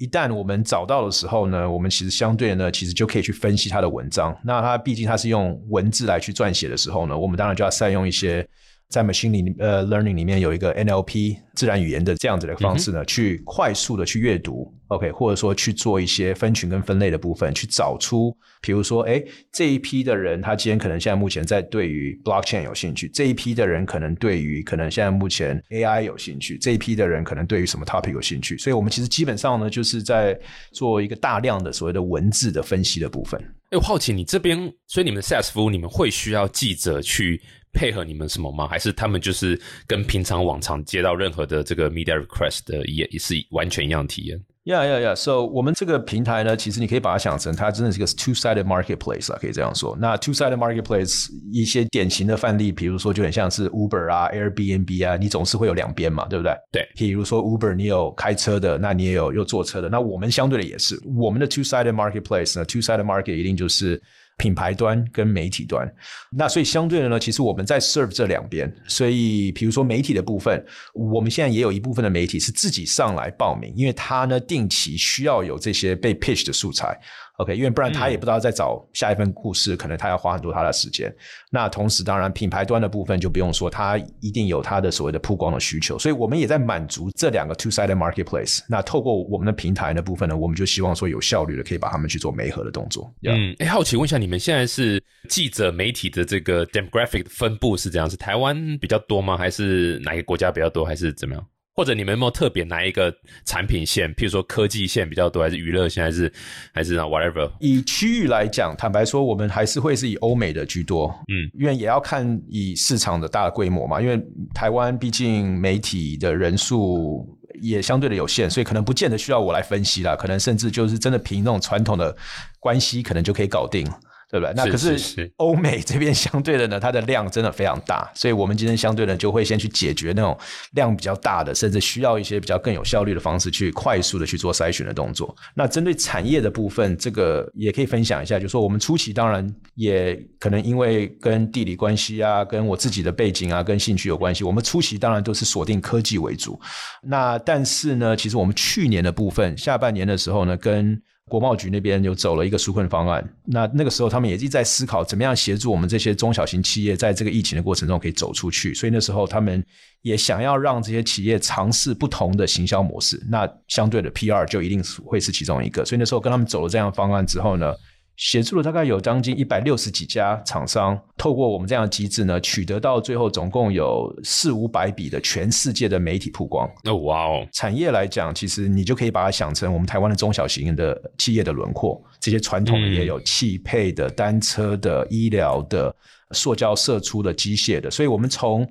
[0.00, 4.36] 一旦我们找到的时候呢，我们其实相对呢，其实就可以去分析他的文章。
[4.42, 8.44] 那他毕竟他是用文字来去撰写的时候呢，我们当然就要善用一些。
[8.90, 19.22] 在 machine 里呃 learning 里面有一个 NLP 自然语言的这样子的方式呢，去快速的去阅读，OK，或者说去做一些分群跟分类的部分，去找出，比如说，哎，
[19.52, 30.36] 这一批的人他今天可能现在目前在对于 blockchain 有兴趣，这一批的人可能对于可能现在目前 AI 有兴趣，这一批的人可能对于什么 topic 有兴趣，所以我们其实基本上呢，就是在
[30.72, 33.40] 做一个大量的所谓的文字的分析的部分。
[33.70, 37.40] 哎，我好奇你这边，所以你们的 SaaS 服务，你们会需要记者去？
[37.72, 38.66] 配合你们什么吗？
[38.66, 45.16] 还是他们就是跟平常往常接到任何的这个 media request 的也也是完全一样体验？Yeah, yeah, yeah.
[45.16, 49.96] So 我们这个平台呢，其实你可以把它想成，它真的是一个 two-sided marketplace 啊，可以这样说。
[49.98, 56.52] 那 two-sided marketplace 一些典型的范例，比如说就很像是 Uber 啊、Airbnb 啊，你总是会有两边嘛，对不对？
[56.70, 56.88] 对。
[56.94, 59.88] 比如说 Uber，你有开车的，那你也有又坐车的。
[59.88, 64.00] 那我们相对的也是，我们的 two-sided marketplace 呢，two-sided market 一定就是。
[64.40, 65.86] 品牌端跟媒体端，
[66.30, 68.74] 那所以相对的呢，其实我们在 serve 这两边。
[68.88, 76.98] 所以，比如说媒体的部分，我们现在也有一部分的媒体是自己上来报名，因为他呢定期需要有这些被 pitch 的素材。
[77.40, 81.12] OK，因为不然他也不知道在找下一份故事，可能他要花很多他的时间。
[81.50, 85.98] 那同时，当然品牌端的部分就不用说，他一定有他的所谓的曝光的需求。
[85.98, 88.60] 所以我们也在满足这两个 two-sided marketplace。
[88.68, 93.10] 那透过我们的平台的部分呢，我们就希望说有效率的可以把他们去做媒合的动作。
[93.22, 98.08] 嗯，哎，好奇问一下，你们现在是记者媒体的这个 demographic 分布是这样？
[98.10, 99.36] 是台湾比较多吗？
[99.36, 100.84] 还是哪个国家比较多？
[100.84, 101.46] 还是怎么样？
[101.80, 103.10] 或者你们有没有特别拿一个
[103.46, 106.30] 产品线，譬如说科技线比较多，还是娱乐线，还是
[106.74, 107.50] 还是 whatever？
[107.58, 111.08] 以区域来讲，坦白说，我们还是会是以欧美的居多。
[111.28, 113.98] 嗯，因为也要看以市场的大规模嘛。
[113.98, 114.22] 因为
[114.54, 117.26] 台湾毕竟媒体的人数
[117.62, 120.14] 也相对的有限，所以可能不见得需要我来分析啦。
[120.14, 122.14] 可能甚至就是真的凭那种传统的
[122.58, 123.90] 关系，可能就可以搞定。
[124.30, 124.52] 对不对？
[124.54, 130.38] 那可是欧美这边相对的呢，它的量真的非常大，所以我们今天相对的就会先去解决那种
[130.72, 135.34] 量比较大的，甚至需要一些比较更有效率的方式去快速的去做筛选的动作。
[135.54, 146.60] 那针对产业的部分，这个也可以分享一下，就是说我们初期当然也可能因为跟地理关系啊，跟我自己的背景啊，跟兴趣有关系，我们初期当然都是锁定科技为主。
[147.02, 159.64] 那但是呢，其实我们去年的部分下半年的时候呢，跟国贸局那边有走了一个纾困方案，那那个时候他们也一直在思考怎么样协助我们这些中小型企业在这个疫情的过程中可以走出去，所以那时候他们
[160.02, 167.72] 也想要让这些企业尝试不同的行销模式，那相对的 PR 就一定会是其中一个，所以那时候跟他们走了这样方案之后呢。
[168.20, 176.70] 协助了大概有将近一百六十几家厂商，透过我们这样的机制呢，取得到最后总共有四五百笔的全世界的媒体曝光。
[176.84, 177.48] 哦，哇哦！
[177.50, 181.98] 产业来讲，其实你就可以把它想成我们台湾的中小型的企业的轮廓。
[182.20, 185.94] 这些传统的也有汽配的、单车的、医疗的、
[186.32, 188.68] 塑胶射出的、机械的，所以我们从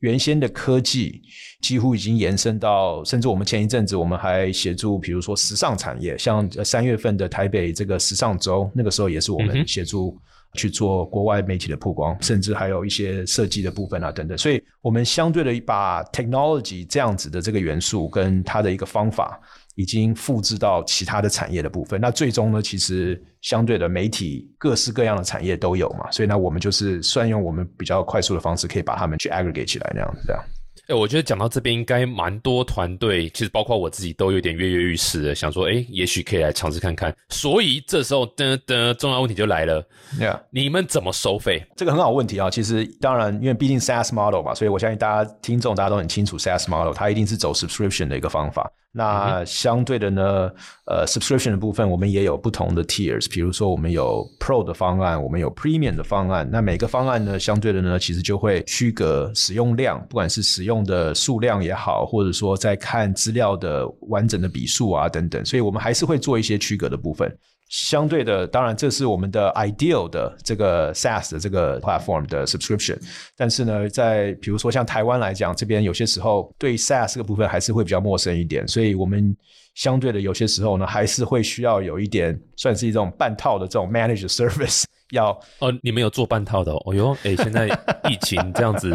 [0.00, 1.22] 原先的科技。
[1.60, 10.16] 几乎已经延伸到，甚至我们前一阵子我们还协助，比如说时尚产业，像三月份的台北这个时尚周，那个时候也是我们协助
[10.54, 14.38] 去做国外媒体的曝光，甚至还有一些设计的部分啊等等。
[14.38, 19.40] 所以，我们相对的把 technology 这样子的这个元素跟它的一个方法，
[19.78, 22.00] 已经复制到其他的产业的部分。
[22.00, 30.42] 那最终呢，其实相对的媒体各式各样的产业都有嘛，所以呢，我们就是算用我们比较快速的方式，可以把它们去 aggregate 起来那样子这样。
[30.88, 37.14] 哎，我觉得讲到这边，应该蛮多团队，其实包括我自己，都有点跃跃欲试的，想说，哎，也许可以来尝试看看。
[37.28, 39.86] 所以这时候，噔噔，重要问题就来了
[40.18, 41.64] ，Yeah，你们怎么收费？
[41.76, 42.48] 这个很好问题啊。
[42.48, 48.72] 其实，当然，因为毕竟 SaaS model 嘛，所以我相信大家听众大家都很清楚，SaaS model 它一定是走 subscription 的一个方法。
[48.90, 50.50] 那相对的呢，
[50.86, 56.48] 呃，subscription 的部分我们也有不同的 tiers，比如说我们有 Pro 的方案，我们有 Premium 的方案。
[56.50, 67.30] 那每个方案呢，相对的呢，其实就会区隔使用量，不管是使用的数量也好，或者说在看资料的完整的笔数啊等等，所以我们还是会做一些区隔的部分。
[67.68, 72.98] 相对的，当然这是我们的 ideal 的这个 SaaS 的这个 platform 的 subscription，
[73.36, 79.36] 但是呢，在比如说像台湾来讲，这边有些时候对 SaaS 这个部分还是会比较陌生一点，所以我们
[79.74, 84.84] 相对的有些时候呢，还是会需要有一点算是一种半套的这种 managed service。
[85.12, 87.66] 要哦，你们有做半套的哦哟，哎，现在
[88.10, 88.90] 疫情这样子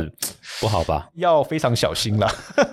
[0.62, 1.10] 不好吧？
[1.16, 2.28] 要非常小心了。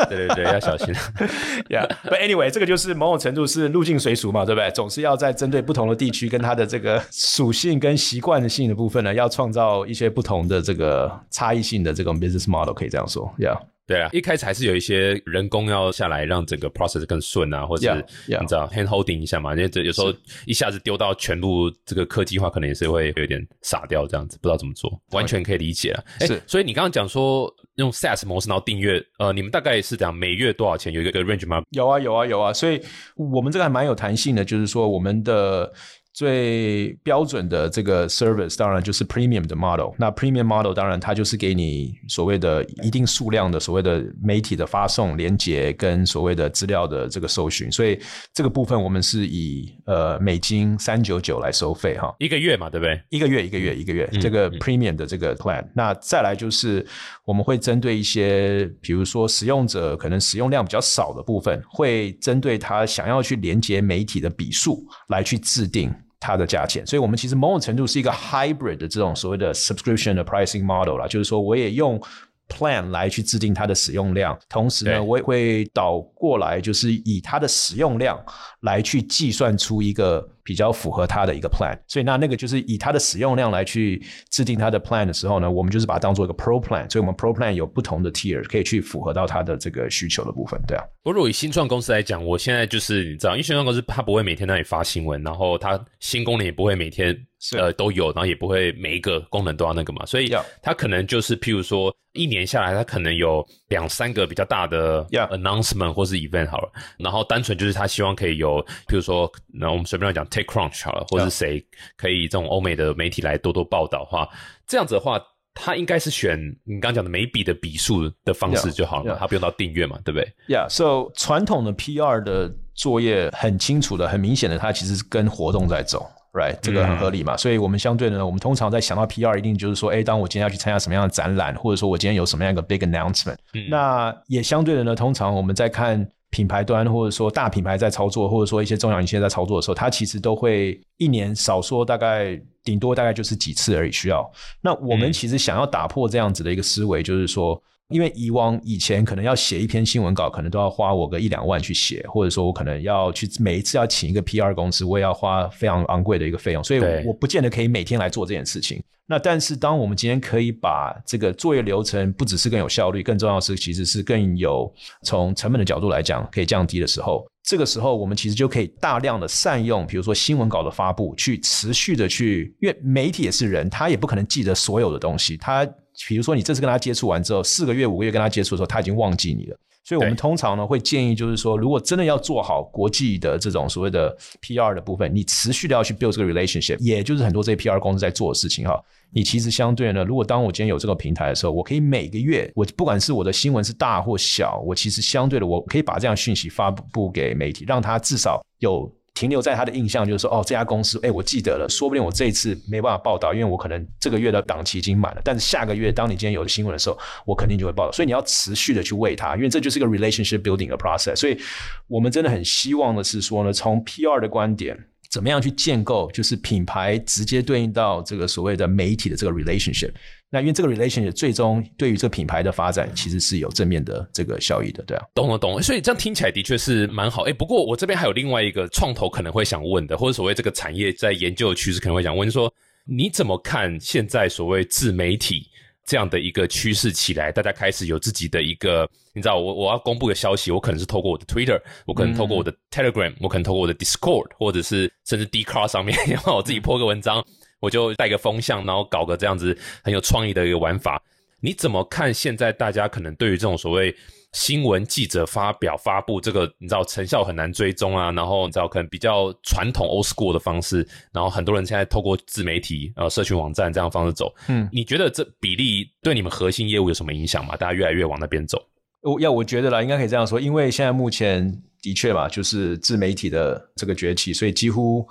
[0.08, 0.94] 对对对，要小心。
[1.68, 4.70] Yeah，but anyway，这个就是某种程度是入境随俗嘛，对不对？
[4.70, 13.32] 总是要在针对不同的地区跟它的这个属性跟习惯性的部分呢，要创造一些不同的这个差异性的这种 business model，可以这样说。
[13.38, 13.60] Yeah。
[13.86, 17.92] 对啊，一开始还是有一些人工要下来，让整个 process 更顺啊，或者
[18.26, 19.50] 你知道 hand holding 一下嘛？
[19.52, 20.14] 因为这有时候
[20.46, 26.04] 一下子丢到全部这个科技化，可能也是会有点傻掉这样子，不知道怎么做，完全可以理解啊。
[26.20, 30.92] 是，所以你刚刚讲说用 SaaS 模式然后订阅，呃，你们大概是这样，每月多少钱？
[30.92, 31.62] 有一个 range 吗？
[31.70, 32.52] 有啊，有啊，有啊。
[32.52, 32.80] 所以
[33.16, 35.72] 我们这个还蛮有弹性的，就是说我们的。
[36.20, 39.94] 最标准的这个 service 当然就是 premium 的 model。
[39.96, 47.72] 那 premium model 当然它就是给你所谓的一定数量的所谓的媒体的发送、连接跟所谓的资料的这个搜寻。
[47.72, 47.98] 所以
[48.34, 53.02] 这个部分我们是以呃美金三九九来收费哈，一个月嘛，对不对？
[53.08, 55.66] 一个月一个月一个月这个 premium 的这个 plan。
[55.74, 56.86] 那再来就是
[57.24, 65.90] 我们会针对一些比如说使用者可能使用量比较少的部分，会针对他想要去连接媒体的笔数来去制定。
[66.20, 71.98] 它的价钱，所以我们其实某种程度是一个 hybrid 的这种所谓的 subscription 的 pricing model 啦，就是说我也用
[72.46, 78.22] plan 来去制定它的使用量，同时呢，我也会倒过来，就是以它的使用量
[78.60, 80.28] 来去计算出一个。
[80.42, 90.82] 比较符合它的一个 plan，所以那那个就是以它的使用量来去制定它的 plan 的时候呢，我们就是把它当做一个 pro plan，所以我们 pro plan 有不同的 tier 可以去符合到它的这个需求的部分，对啊。
[91.04, 97.16] 不过以新创公司来讲，我现在就是你知道，因为新创公司它不会每天那里发新闻，然后它新功能也不会每天
[97.56, 108.49] 呃都有，然后也不会每一个功能都要那个嘛，所以它可能就是譬如说一年下来，它可能有两三个比较大的 announcement 或是 event 好了，然后单纯就是他希望可以有，
[108.88, 110.26] 譬如说那我们随便来讲。
[110.40, 111.62] Crunch 好了，或者是谁
[111.98, 114.26] 可以这种欧美的媒体来多多报道的话，
[114.66, 115.20] 这样子的话，
[115.52, 126.58] 他应该是选你刚讲的每笔的笔数的方式就好了，他不用到订阅嘛，对不对？Yeah，so 传统的 PR 的作业很清楚的、很明显的，它其实是跟活动在走，right？
[126.62, 127.36] 这个很合理嘛。
[127.36, 133.36] 所以我们相对呢，我们通常在想到 PR，一定就是说，哎，当我今天要去参加什么样的展览，或者说我今天有什么样一个 big announcement，
[133.68, 136.08] 那也相对的呢，通常我们在看。
[136.30, 144.30] 品牌端或者说大品牌在操作，或者说一些中小企业在操作的时候，它其实都会一年少说大概顶多大概就是几次而已需要。
[144.60, 147.62] 那我们其实想要打破这样子的一个思维，就是说。
[147.90, 158.82] 因为以往以前可能要写一篇新闻稿，可能都要花我个一两万去写，或者说我可能要去每一次要请一个 PR 公司，我也要花非常昂贵的一个费用，所以我不见得可以每天来做这件事情。
[159.06, 164.72] 那但是当我们今天可以把这个作业流程不只是更有效率，更重要是其实是更有
[165.02, 175.68] 从成本的角度来讲可以降低的时候，这个时候我们其实就可以大量的善用，比如说新闻稿的发布，去持续的去，因为媒体也是人，他也不可能记得所有的东西，他。
[176.08, 179.56] 比如说你这次跟他接触完之后，四个月、五个月跟他接触的时候，他已经忘记你了。
[179.82, 188.78] 所以我们通常呢会建议，就是说，如果真的要做好国际的这种所谓的 PR 的部分，你持续的要去 build 这个 relationship，也就是很多这些 PR 公司在做的事情哈。
[189.10, 198.90] 你其实相对呢，如果当我今天有这个平台的时候，我可以每个月，我不管是我的新闻是大或小，我其实相对的，我可以把这样讯息发布给媒体，让他至少有。
[199.20, 205.20] 停留在他的印象就是说，哦，这家公司，哎，我记得了，说不定我这一次没办法报道，因为我可能这个月的档期已经满了。
[205.22, 207.92] 但是下个月，当你今天有新闻的时候，我肯定就会报道。
[207.92, 211.16] 所以你要持续的去喂他，因为这就是一个 relationship building 的 process。
[211.16, 211.38] 所以
[211.86, 214.86] 我们真的很希望的是说呢，从 PR 的观点。
[215.10, 219.90] 怎么样去建构，就是品牌直接对应到这个所谓的媒体的这个 relationship？
[220.30, 225.04] 那因为这个 relationship 最终对于这个品牌的发展其实是有正面的这个效益的，对啊。
[225.14, 227.24] 懂了懂了，所以这样听起来的确是蛮好。
[227.24, 232.52] 哎，不过我这边还有另外一个创投可能会想问的，或者所谓这个产业在研究的趋势可能会想问说，
[232.84, 235.46] 你怎么看现在所谓自媒体？
[235.86, 247.24] 这样的一个趋势起来，大家开始有自己的一个，你知道，我我要公布个消息，我可能是透过我的 Twitter，我可能透过我的 Telegram，我可能透过我的 Discord，或者是甚至 d c a r 上面， 然后我自己破个文章，
[247.60, 251.00] 我就带个风向，然后搞个这样子很有创意的一个玩法。
[251.40, 253.94] 你怎么看现在大家可能对于这种所谓？
[254.32, 258.12] 新闻记者发表发布这个，你知道成效很难追踪啊。
[258.12, 264.32] 然后你知道可能比较传统 old school 的方式，然后很多人现在透过自媒体、呃社群网站这样方式走。
[264.46, 267.56] 嗯，你觉得这比例对你们核心业务有什么影响吗？
[267.56, 268.64] 大家越来越往那边走？
[269.02, 275.04] 我要我觉得啦，应该可以这样说，因为现在目前的确嘛，就是自媒体的这个崛起，所以几乎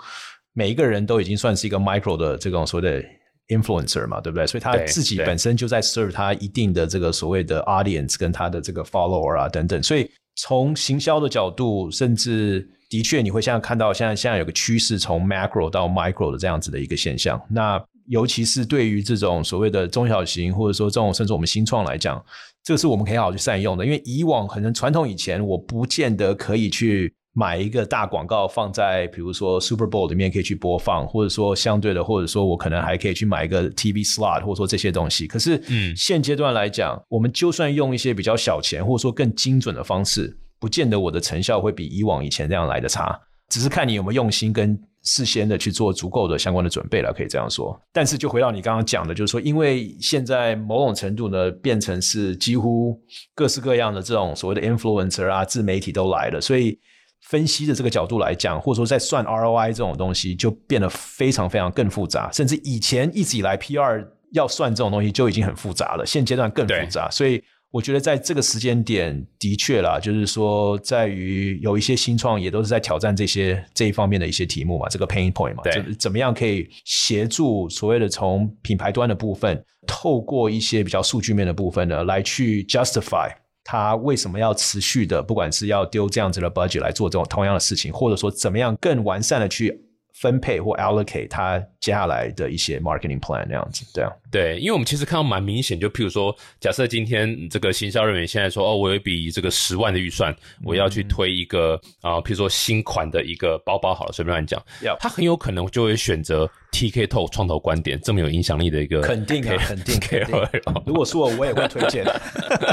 [0.53, 3.05] 每一个人都已经算是一个 micro 的这种所谓的。
[3.49, 4.45] influencer 嘛，对不对？
[4.45, 9.81] 所以他自己本身就在 serve 他一定的这个所谓的 audience 跟他的这个 follower 啊等等。
[9.81, 17.41] 所以从行销的角度，甚至的确你会现在看到，现在现在有个趋势，从 macro 到 micro 的这样子的一个现象。
[17.49, 22.23] 那尤其是对于这种所谓的中小型，或者说这种甚至我们新创来讲，
[22.63, 23.83] 这个是我们可以好好去善用的。
[23.83, 27.11] 因为以往可能传统以前，我不见得可以去。
[27.39, 35.25] 买一个大广告放在，比如说 Super Bowl 里面可以去播放，或者说相对的，或者说我可能还可以去买一个 TV slot，或者说这些东西。
[35.25, 43.17] 可是，嗯，现阶段来讲，我们就算用一些比较小钱，或者说更精准的方式，不见得我的成效会比以往以前这样来的差。
[43.47, 47.79] 只是看你有没有用心跟事先的去做足够的相关的准备了，可以这样说。
[47.93, 52.99] 但是就回到你刚刚讲的，就是说，因为现在某种程度呢，变成是几乎
[53.33, 56.77] 各式各样的这种所谓的 influencer 啊，自媒体都来了，所以。
[57.21, 62.31] 分析的这个角度来讲，或者说在算 ROI 这种东西，就变得非常非常更复杂。
[62.31, 67.09] 甚至以前一直以来 PR 要算这种东西就已经很复杂了，现阶段更复杂。
[67.11, 83.31] 所以我觉得在这个时间点，的确啦，就是说在于有一些新创也都是在挑战这些这一方面的一些题目嘛，这个 pain point 嘛，对，怎么样可以协助所谓的从品牌端的部分，透过一些比较数据面的部分呢，来去 justify。
[83.63, 94.11] 他为什么要持续的，不管是要丢这样子的 budget 来做这种同样的事情，或者说怎么样更完善的去分配或 allocate 他接下来的一些 marketing plan 那样子，对啊。
[94.29, 104.61] 对，因为我们其实看到蛮明显，就譬如说，假设今天这个行销人员现在说，哦，我有一笔这个十万的预算，我要去推一个啊，譬如说新款的一个包包，好了，随便乱讲，
[104.99, 110.83] 他很有可能就会选择 TK o 创投观点这么有影响力的一个，肯定啊，肯定 KOL。
[110.85, 112.05] 如果是我，我也会推荐。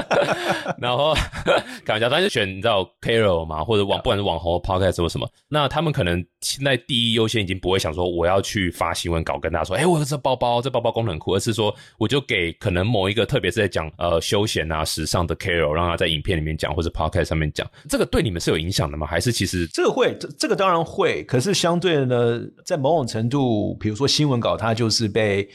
[0.78, 1.14] 然后
[1.84, 19.06] 开玩笑， 他就选你知道 KOL 嘛，或者网不管是网红 podcast 或什么，那他们可能现在第一优先已经不会想说我要去发新闻稿跟大家说，哎，我这包包，这包包功能很酷，而是是说，我就给可能某一个，特别是在讲呃休闲啊、时尚的 Carol，让他在影片里面讲，或者 Podcast 上面讲，这个对你们是有影响的吗？
[19.06, 25.48] 还是其实这个会，这这个当然会，可是相对的呢，在某种程度，比如说新闻稿，它就是被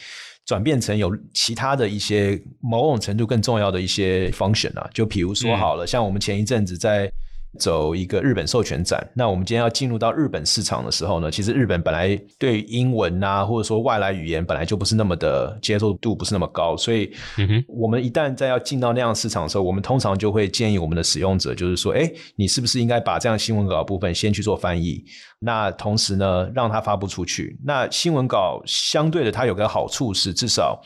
[0.46, 7.12] 转变成有其他的一些某种程度更重要的一些 function 啊，就比如说好了，像我们前一阵子在。
[7.60, 17.12] 走一个日本授权展，那我们今天要进入到日本市场的时候呢，其实日本本来对英文啊，或者说外来语言本来就不是那么的接受度不是那么高，所以，
[17.68, 25.04] 我们一旦在要进到那样市场的时候，我们通常就会建议我们的使用者，就是说，哎，你是不是应该把这样新闻稿部分先去做翻译？
[25.40, 27.60] 那同时呢，让它发布出去。
[27.66, 30.82] 那新闻稿相对的，它有个好处是，至少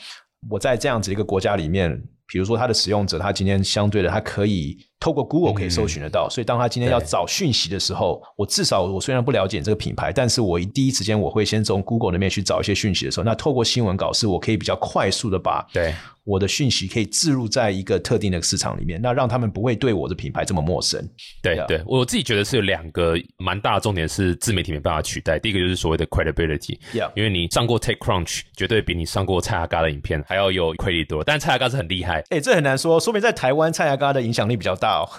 [0.49, 2.01] 我在这样子一个国家里面。
[2.27, 15.93] 比如说，它的使用者，他今天相对的，他可以透过 Google 可以搜寻得到，所以当他今天要找讯息的时候，我至少我虽然不了解这个品牌，但是我第一时间我会先从 Google 那边去找一些讯息的时候，那透过新闻稿是我可以比较快速的把对。
[16.25, 20.99] 我的讯息可以置入在一个特定的市场里面，那让他们不会对我的品牌这么陌生。
[21.43, 25.37] 对对，我自己觉得是有两个蛮大的重点是自媒体没办法取代。
[25.37, 26.79] 第一个就是所谓的 credibility，
[27.15, 31.23] 因为你上过 TechCrunch，绝对比你上过蔡阿嘎的影片还要有 credibility 多。
[31.23, 35.09] 但蔡阿嘎是很厉害，哎，这很难说，说明在台湾蔡阿嘎的影响力比较大哦。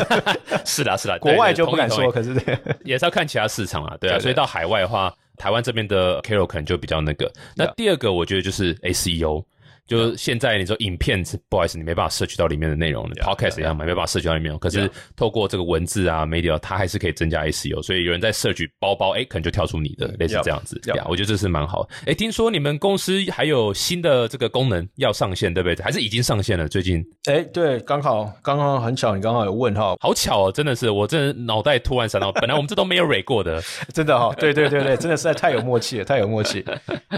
[0.64, 2.34] 是啦，是啦， 国外就不敢说，可是
[2.84, 3.96] 也是要看其他市场啊。
[4.00, 7.30] 对啊，所以到海外的话，台湾这边的 Carol 可能就比较那个。
[7.56, 9.44] 那第二个，我觉得就是 SEO。
[9.86, 14.58] 就是现在，你说影片，不好意思，你没办法摄取到里面的内容，podcast 一样嘛，没办法摄取到里面。
[14.58, 17.82] 可是透过这个文字啊，media，它还是可以增加 SEO。
[17.82, 20.80] 所以有人在摄取包包，哎，可能就跳出你的，类似这样子。
[21.06, 21.86] 我觉得这是蛮好。
[22.06, 25.84] 哎，听说你们公司还有新的这个功能要上线，对不对？
[25.84, 26.66] 还是已经上线了？
[26.66, 27.04] 最近？
[27.26, 33.62] 哎，对，刚好，刚刚很巧，你刚好有问哈，好巧哦，真的是，我真的脑袋突然闪到，本来我们这都没有 re 过的，
[33.92, 36.64] 真的哈，对对对对，真的实在太有默契了，太有默契。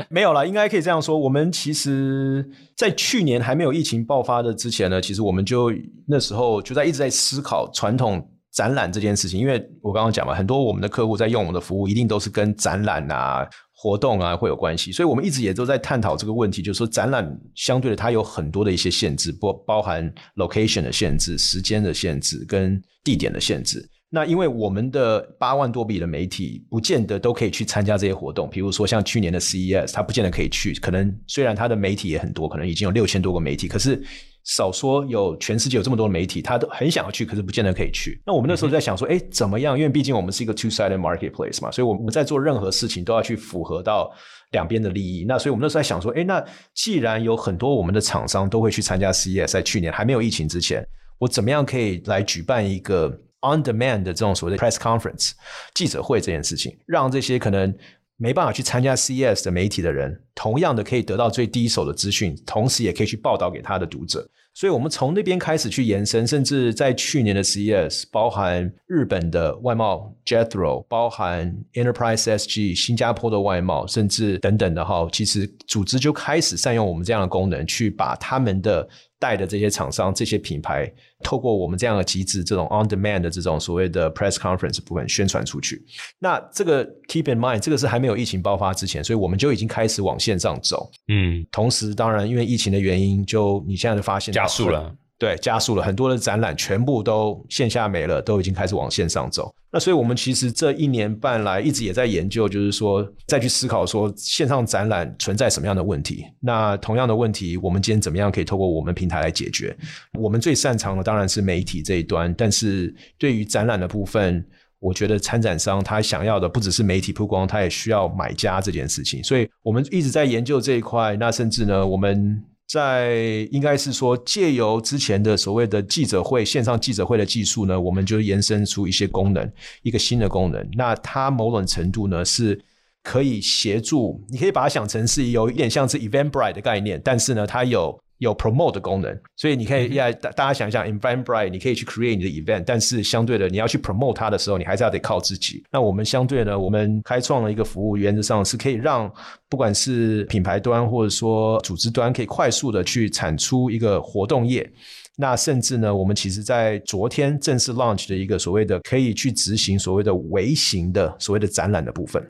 [0.09, 2.45] 没有了，应该可以这样说，我们其实。
[2.77, 5.73] 在去年还没有疫情爆发的之前呢，其实我们就
[6.07, 9.41] 那时候就在一直在思考传统展览这件事情。
[9.41, 23.89] 因为我刚刚讲嘛，很多我们的客户在用我们的服务，一定都是跟展览啊、活动啊会有关系，所以我们一直也都在探讨这个问题，就是说展览相对的它有很多的一些限制，不包含 location 的限制、时间的限制跟地点的限制。
[24.09, 28.49] 那因为我们的八万多笔的媒体，不见得都可以去参加这些活动。
[28.49, 30.73] 比如说像去年的 CES，他不见得可以去。
[30.75, 34.01] 可能虽然他的媒体也很多，可能已经有六千多个媒体，可是
[34.45, 38.23] 少说有全世界有这么多的媒体，他都很想要去，可是不见得可以去。
[38.25, 39.77] 那我们那时候在想说，哎，怎么样？
[39.77, 44.09] 因为毕竟我们是一个 two-sided marketplace 嘛，所以我们在做任何事情都要去符合到
[44.53, 45.25] 两边的利益。
[45.27, 46.43] 那所以我们那时候在想说，哎，那
[46.75, 50.87] 既然有很多我们的厂商都会去参加 CES，在去年还没有疫情之前，
[51.19, 55.30] 我怎么样可以来举办一个？On demand 的这种所谓的 press conference
[55.72, 57.72] 记者会这件事情，让这些可能
[58.16, 64.28] 没办法去参加 CES 的媒体的人，同样的可以得到最第一手的资讯，同时也可以去报道给他的读者。
[64.55, 78.88] 所以，我们从那边开始去延伸，甚至在去年的 CES，包含日本的外贸 Jethro，包含 Enterprise SG 新加坡的外贸，甚至等等的哈，其实组织就开始善用我们这样的功能，去把他们的。
[79.19, 80.91] 带的这些厂商、这些品牌，
[81.23, 85.83] 透过我们这样的机制，这种 on demand 的这种所谓的 press conference 部分宣传出去。
[86.19, 90.91] 那这个 keep in mind，这个是还没有疫情爆发之前，所以我们就已经开始往线上走。
[91.09, 94.95] 嗯，同时当然因为疫情的原因，就你现在就发现加速了。
[95.19, 99.51] 对，加速了很多的展览，全部都线下没了，都已经开始往线上走。
[99.73, 106.27] 那所以，我们其实这一年半来一直也在研究，就是说再去思考说线上展览存在什么样的问题。
[106.41, 109.75] 那同样的问题，我们今天怎么样可以透过我们平台来解决？
[110.19, 114.45] 我们最擅长的当然是媒体这一端，但是对于展览的部分，
[114.79, 119.25] 我觉得参展商他想要的不只是媒体曝光，他也需要买家这件事情。
[119.25, 121.17] 所以我们一直在研究这一块。
[121.17, 122.45] 那甚至呢，我们。
[122.69, 129.51] 在应该是说，借由之前的所谓的记者会、线上记者会的技术呢，我们就延伸出一些功能，
[129.83, 130.69] 一个新的功能。
[130.73, 132.61] 那它某种程度呢，是
[133.03, 137.99] 可以协助，你可以把它想成是有一点像是 Eventbrite 的概念，但是呢，它有。
[138.19, 145.62] 有 promote 的功能，所以你可以要大大家想一想，Eventbrite 你可以去 create 你的 event，但是相对的，你要去 promote 它的时候，你还是要得靠自己。
[145.71, 149.12] 那我们相对呢，我们开创了一个服务，原则上是可以让
[149.49, 154.71] 不管是品牌端或者说组织端，可以快速的去产出一个活动页。
[155.19, 162.23] 那甚至呢，我们其实在昨天正式 launch 的一个所谓的可以去执行所谓的微型的所谓的展览的部分。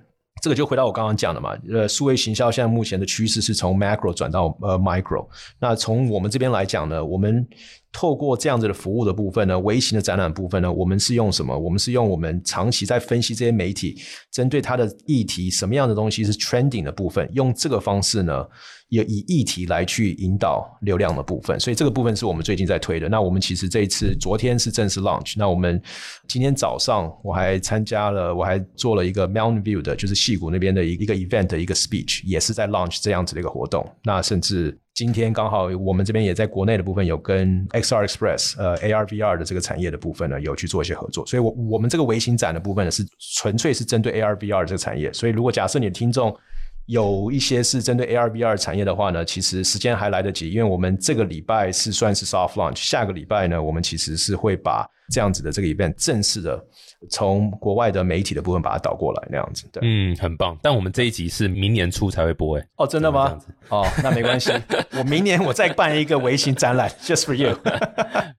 [0.46, 5.26] 这个就回到我刚刚讲的嘛，呃，数位行销现在目前的趋势是从 macro 转到呃 micro。
[5.58, 7.44] 那从我们这边来讲呢，我们
[7.96, 11.58] 透过这样子的服务的部分呢，微型的展览部分呢，我们是用什么？
[11.58, 13.98] 我们是用我们长期在分析这些媒体
[14.30, 18.46] 针对它的议题，什么样的东西是 trending 的部分，用这个方式呢？
[18.88, 23.08] 也以议题来去引导流量的部分，所以这个部分是我们最近在推的。
[23.08, 25.82] 那我们其实这一次昨天是正式 launch，那我们
[26.28, 33.84] 今天早上我还参加了，我还做了一个 Mountain View 的，就是戏谷那边的一个 event 的一个 speech，也是在 launch 这样子的一个活动。
[34.04, 45.12] 那甚至今天刚好我们这边也在国内的部分有跟 XR Express 呃 ARVR 的这个产业的部分呢有去做一些合作，所以我我们这个微型展的部分呢是纯粹是针对 ARVR 这个产业。
[45.12, 46.34] 所以如果假设你的听众，
[46.86, 56.62] 有一些是针对 ARVR 产业的话呢，其实时间还来得及，因为我们这个礼拜是算是 soft launch，下个礼拜呢，我们其实是会把这样子的这个 event 正式的
[57.10, 59.68] 从国外的媒体的部分把它导过来那样子。
[59.72, 60.58] 对，嗯，很棒。
[60.62, 63.38] 但我们这一集是明年初才会播，哎，哦，真的吗？
[63.68, 64.52] 哦，那没关系，
[64.98, 67.56] 我明年我再办一个微型展览， just for you。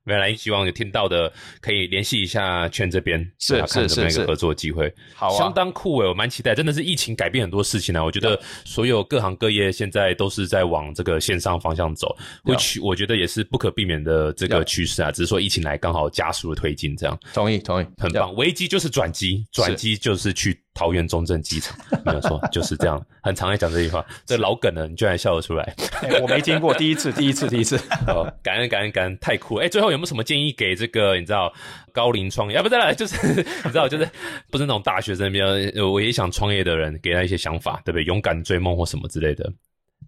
[0.05, 6.55] 未来希望有听到的可以联系一下圈这边，是是是是合作机会，好，相当酷诶，我蛮期待。
[6.55, 15.11] 真的是疫情改变很多事情啊，我觉得所有各行各业现在都是在往这个线上方向走，会去我觉得也是不可避免的这个趋势啊。
[15.11, 18.33] 只是说疫情来刚好加速了推进，这样同意同意，很棒。
[18.35, 20.59] 危机就是转机，转机就是去。
[20.77, 25.75] 桃园中正机场 没有错，就是这样，很常爱讲这句话，这老梗了，你居然笑得出来？
[26.21, 27.77] 我没听过，第一次，第一次，第一次。
[28.05, 29.65] 哦，感恩感恩感恩，太酷了！
[29.65, 31.51] 哎，最后有没有什么建议给这个你知道
[31.91, 32.57] 高龄创业？
[32.57, 33.17] 啊，不是，就是
[33.65, 34.07] 你知道，就是
[34.51, 35.47] 不是那种大学生比较，
[35.87, 38.03] 我也想创业的人，给他一些想法，对不对？
[38.03, 39.51] 勇敢追梦或什么之类的。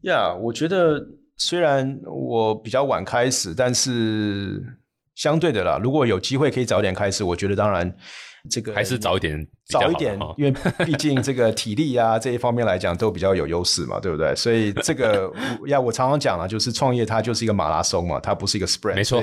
[0.03, 1.03] 呀，我觉得
[1.37, 4.63] 虽然我比较晚开始，但是
[5.19, 7.95] 相对的啦，如果有机会可以早点开始，我觉得当然。
[8.49, 10.53] 这个还是早一点，早一点，因为
[10.85, 14.33] 毕竟这个体力啊这一方面来讲都比较有优势嘛，对不对？
[14.33, 15.29] 所以这个
[15.67, 19.21] 呀，我常常讲了，就是创业它就是一个马拉松嘛，它不是一个 sprint，没错。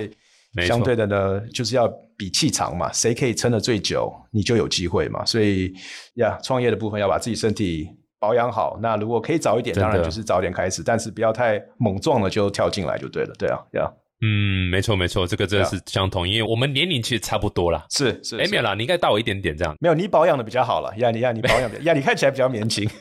[0.66, 5.24] 相对的呢，就是要比气长嘛，谁可以撑得最久，你就有机会嘛。
[5.24, 5.72] 所以
[6.16, 7.88] 呀，创业的部分要把自己身体
[8.20, 8.78] 保养好。
[8.82, 13.90] 那如果可以早一点，当然就是早点开始，但是不要太猛撞了就跳进来就对了，对啊，呀。
[14.22, 17.84] 嗯，没错没错，这个真的是相同，因为我们年龄其实差不多啦。
[17.90, 19.74] 是是，哎，没有啦，你应该大我一点点这样。
[19.80, 22.88] 没有，你保养的比较好了，呀你呀你保养的呀，你看起来比较年轻。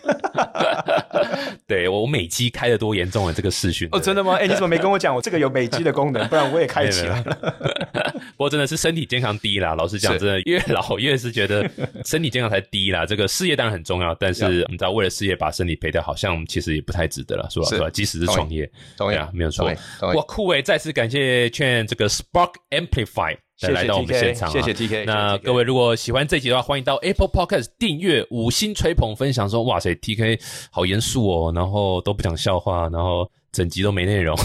[1.68, 3.88] 对我美肌开的多严重啊，这个视讯。
[3.91, 4.36] 哦，真的吗？
[4.36, 5.16] 哎，你怎么没跟我讲？
[5.16, 7.55] 我这个有美肌的功能， 不然我也开起来了。
[8.36, 11.70] 不过真的是身体健康第一啦，老实讲，真的越老越是觉得
[12.03, 13.05] 身体健康才第一啦。
[13.05, 17.66] 这个事业当然很重要，但是你知道，为了事业把身体赔掉，好像其实也不太值得了，是吧？
[17.70, 17.89] 是吧？
[17.89, 19.66] 即使是创业，对啊，没有错。
[20.01, 20.61] 哇，酷诶！
[20.61, 25.06] 再次感谢劝这个 Spark Amplify 来到我们现场，谢谢 TK。
[25.06, 30.39] 那各位如果喜欢这集的话，欢迎到 Apple Podcast 订阅、五星吹捧、分享，说哇塞，TK
[30.72, 33.30] 好严肃哦，然后都不讲笑话，然后。
[33.56, 34.38] 整集都没内容，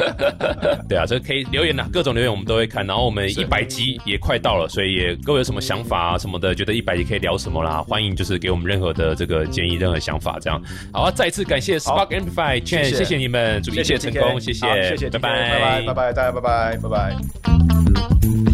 [0.88, 2.86] 对啊，这可以留言呐，各种留言我们都会看。
[2.86, 7.82] 然后我们一百集也快到了，所以也各位有什么想法啊什么的，觉得一百集可以聊什么啦？
[7.82, 10.60] 欢迎就是给我们任何的这个建议，任何想法这样。
[10.92, 18.49] 好啊，再次感谢 Spark Amplify，谢谢你们，祝一切成功，谢谢，谢谢，拜拜，拜拜，拜拜，大家拜拜，拜拜。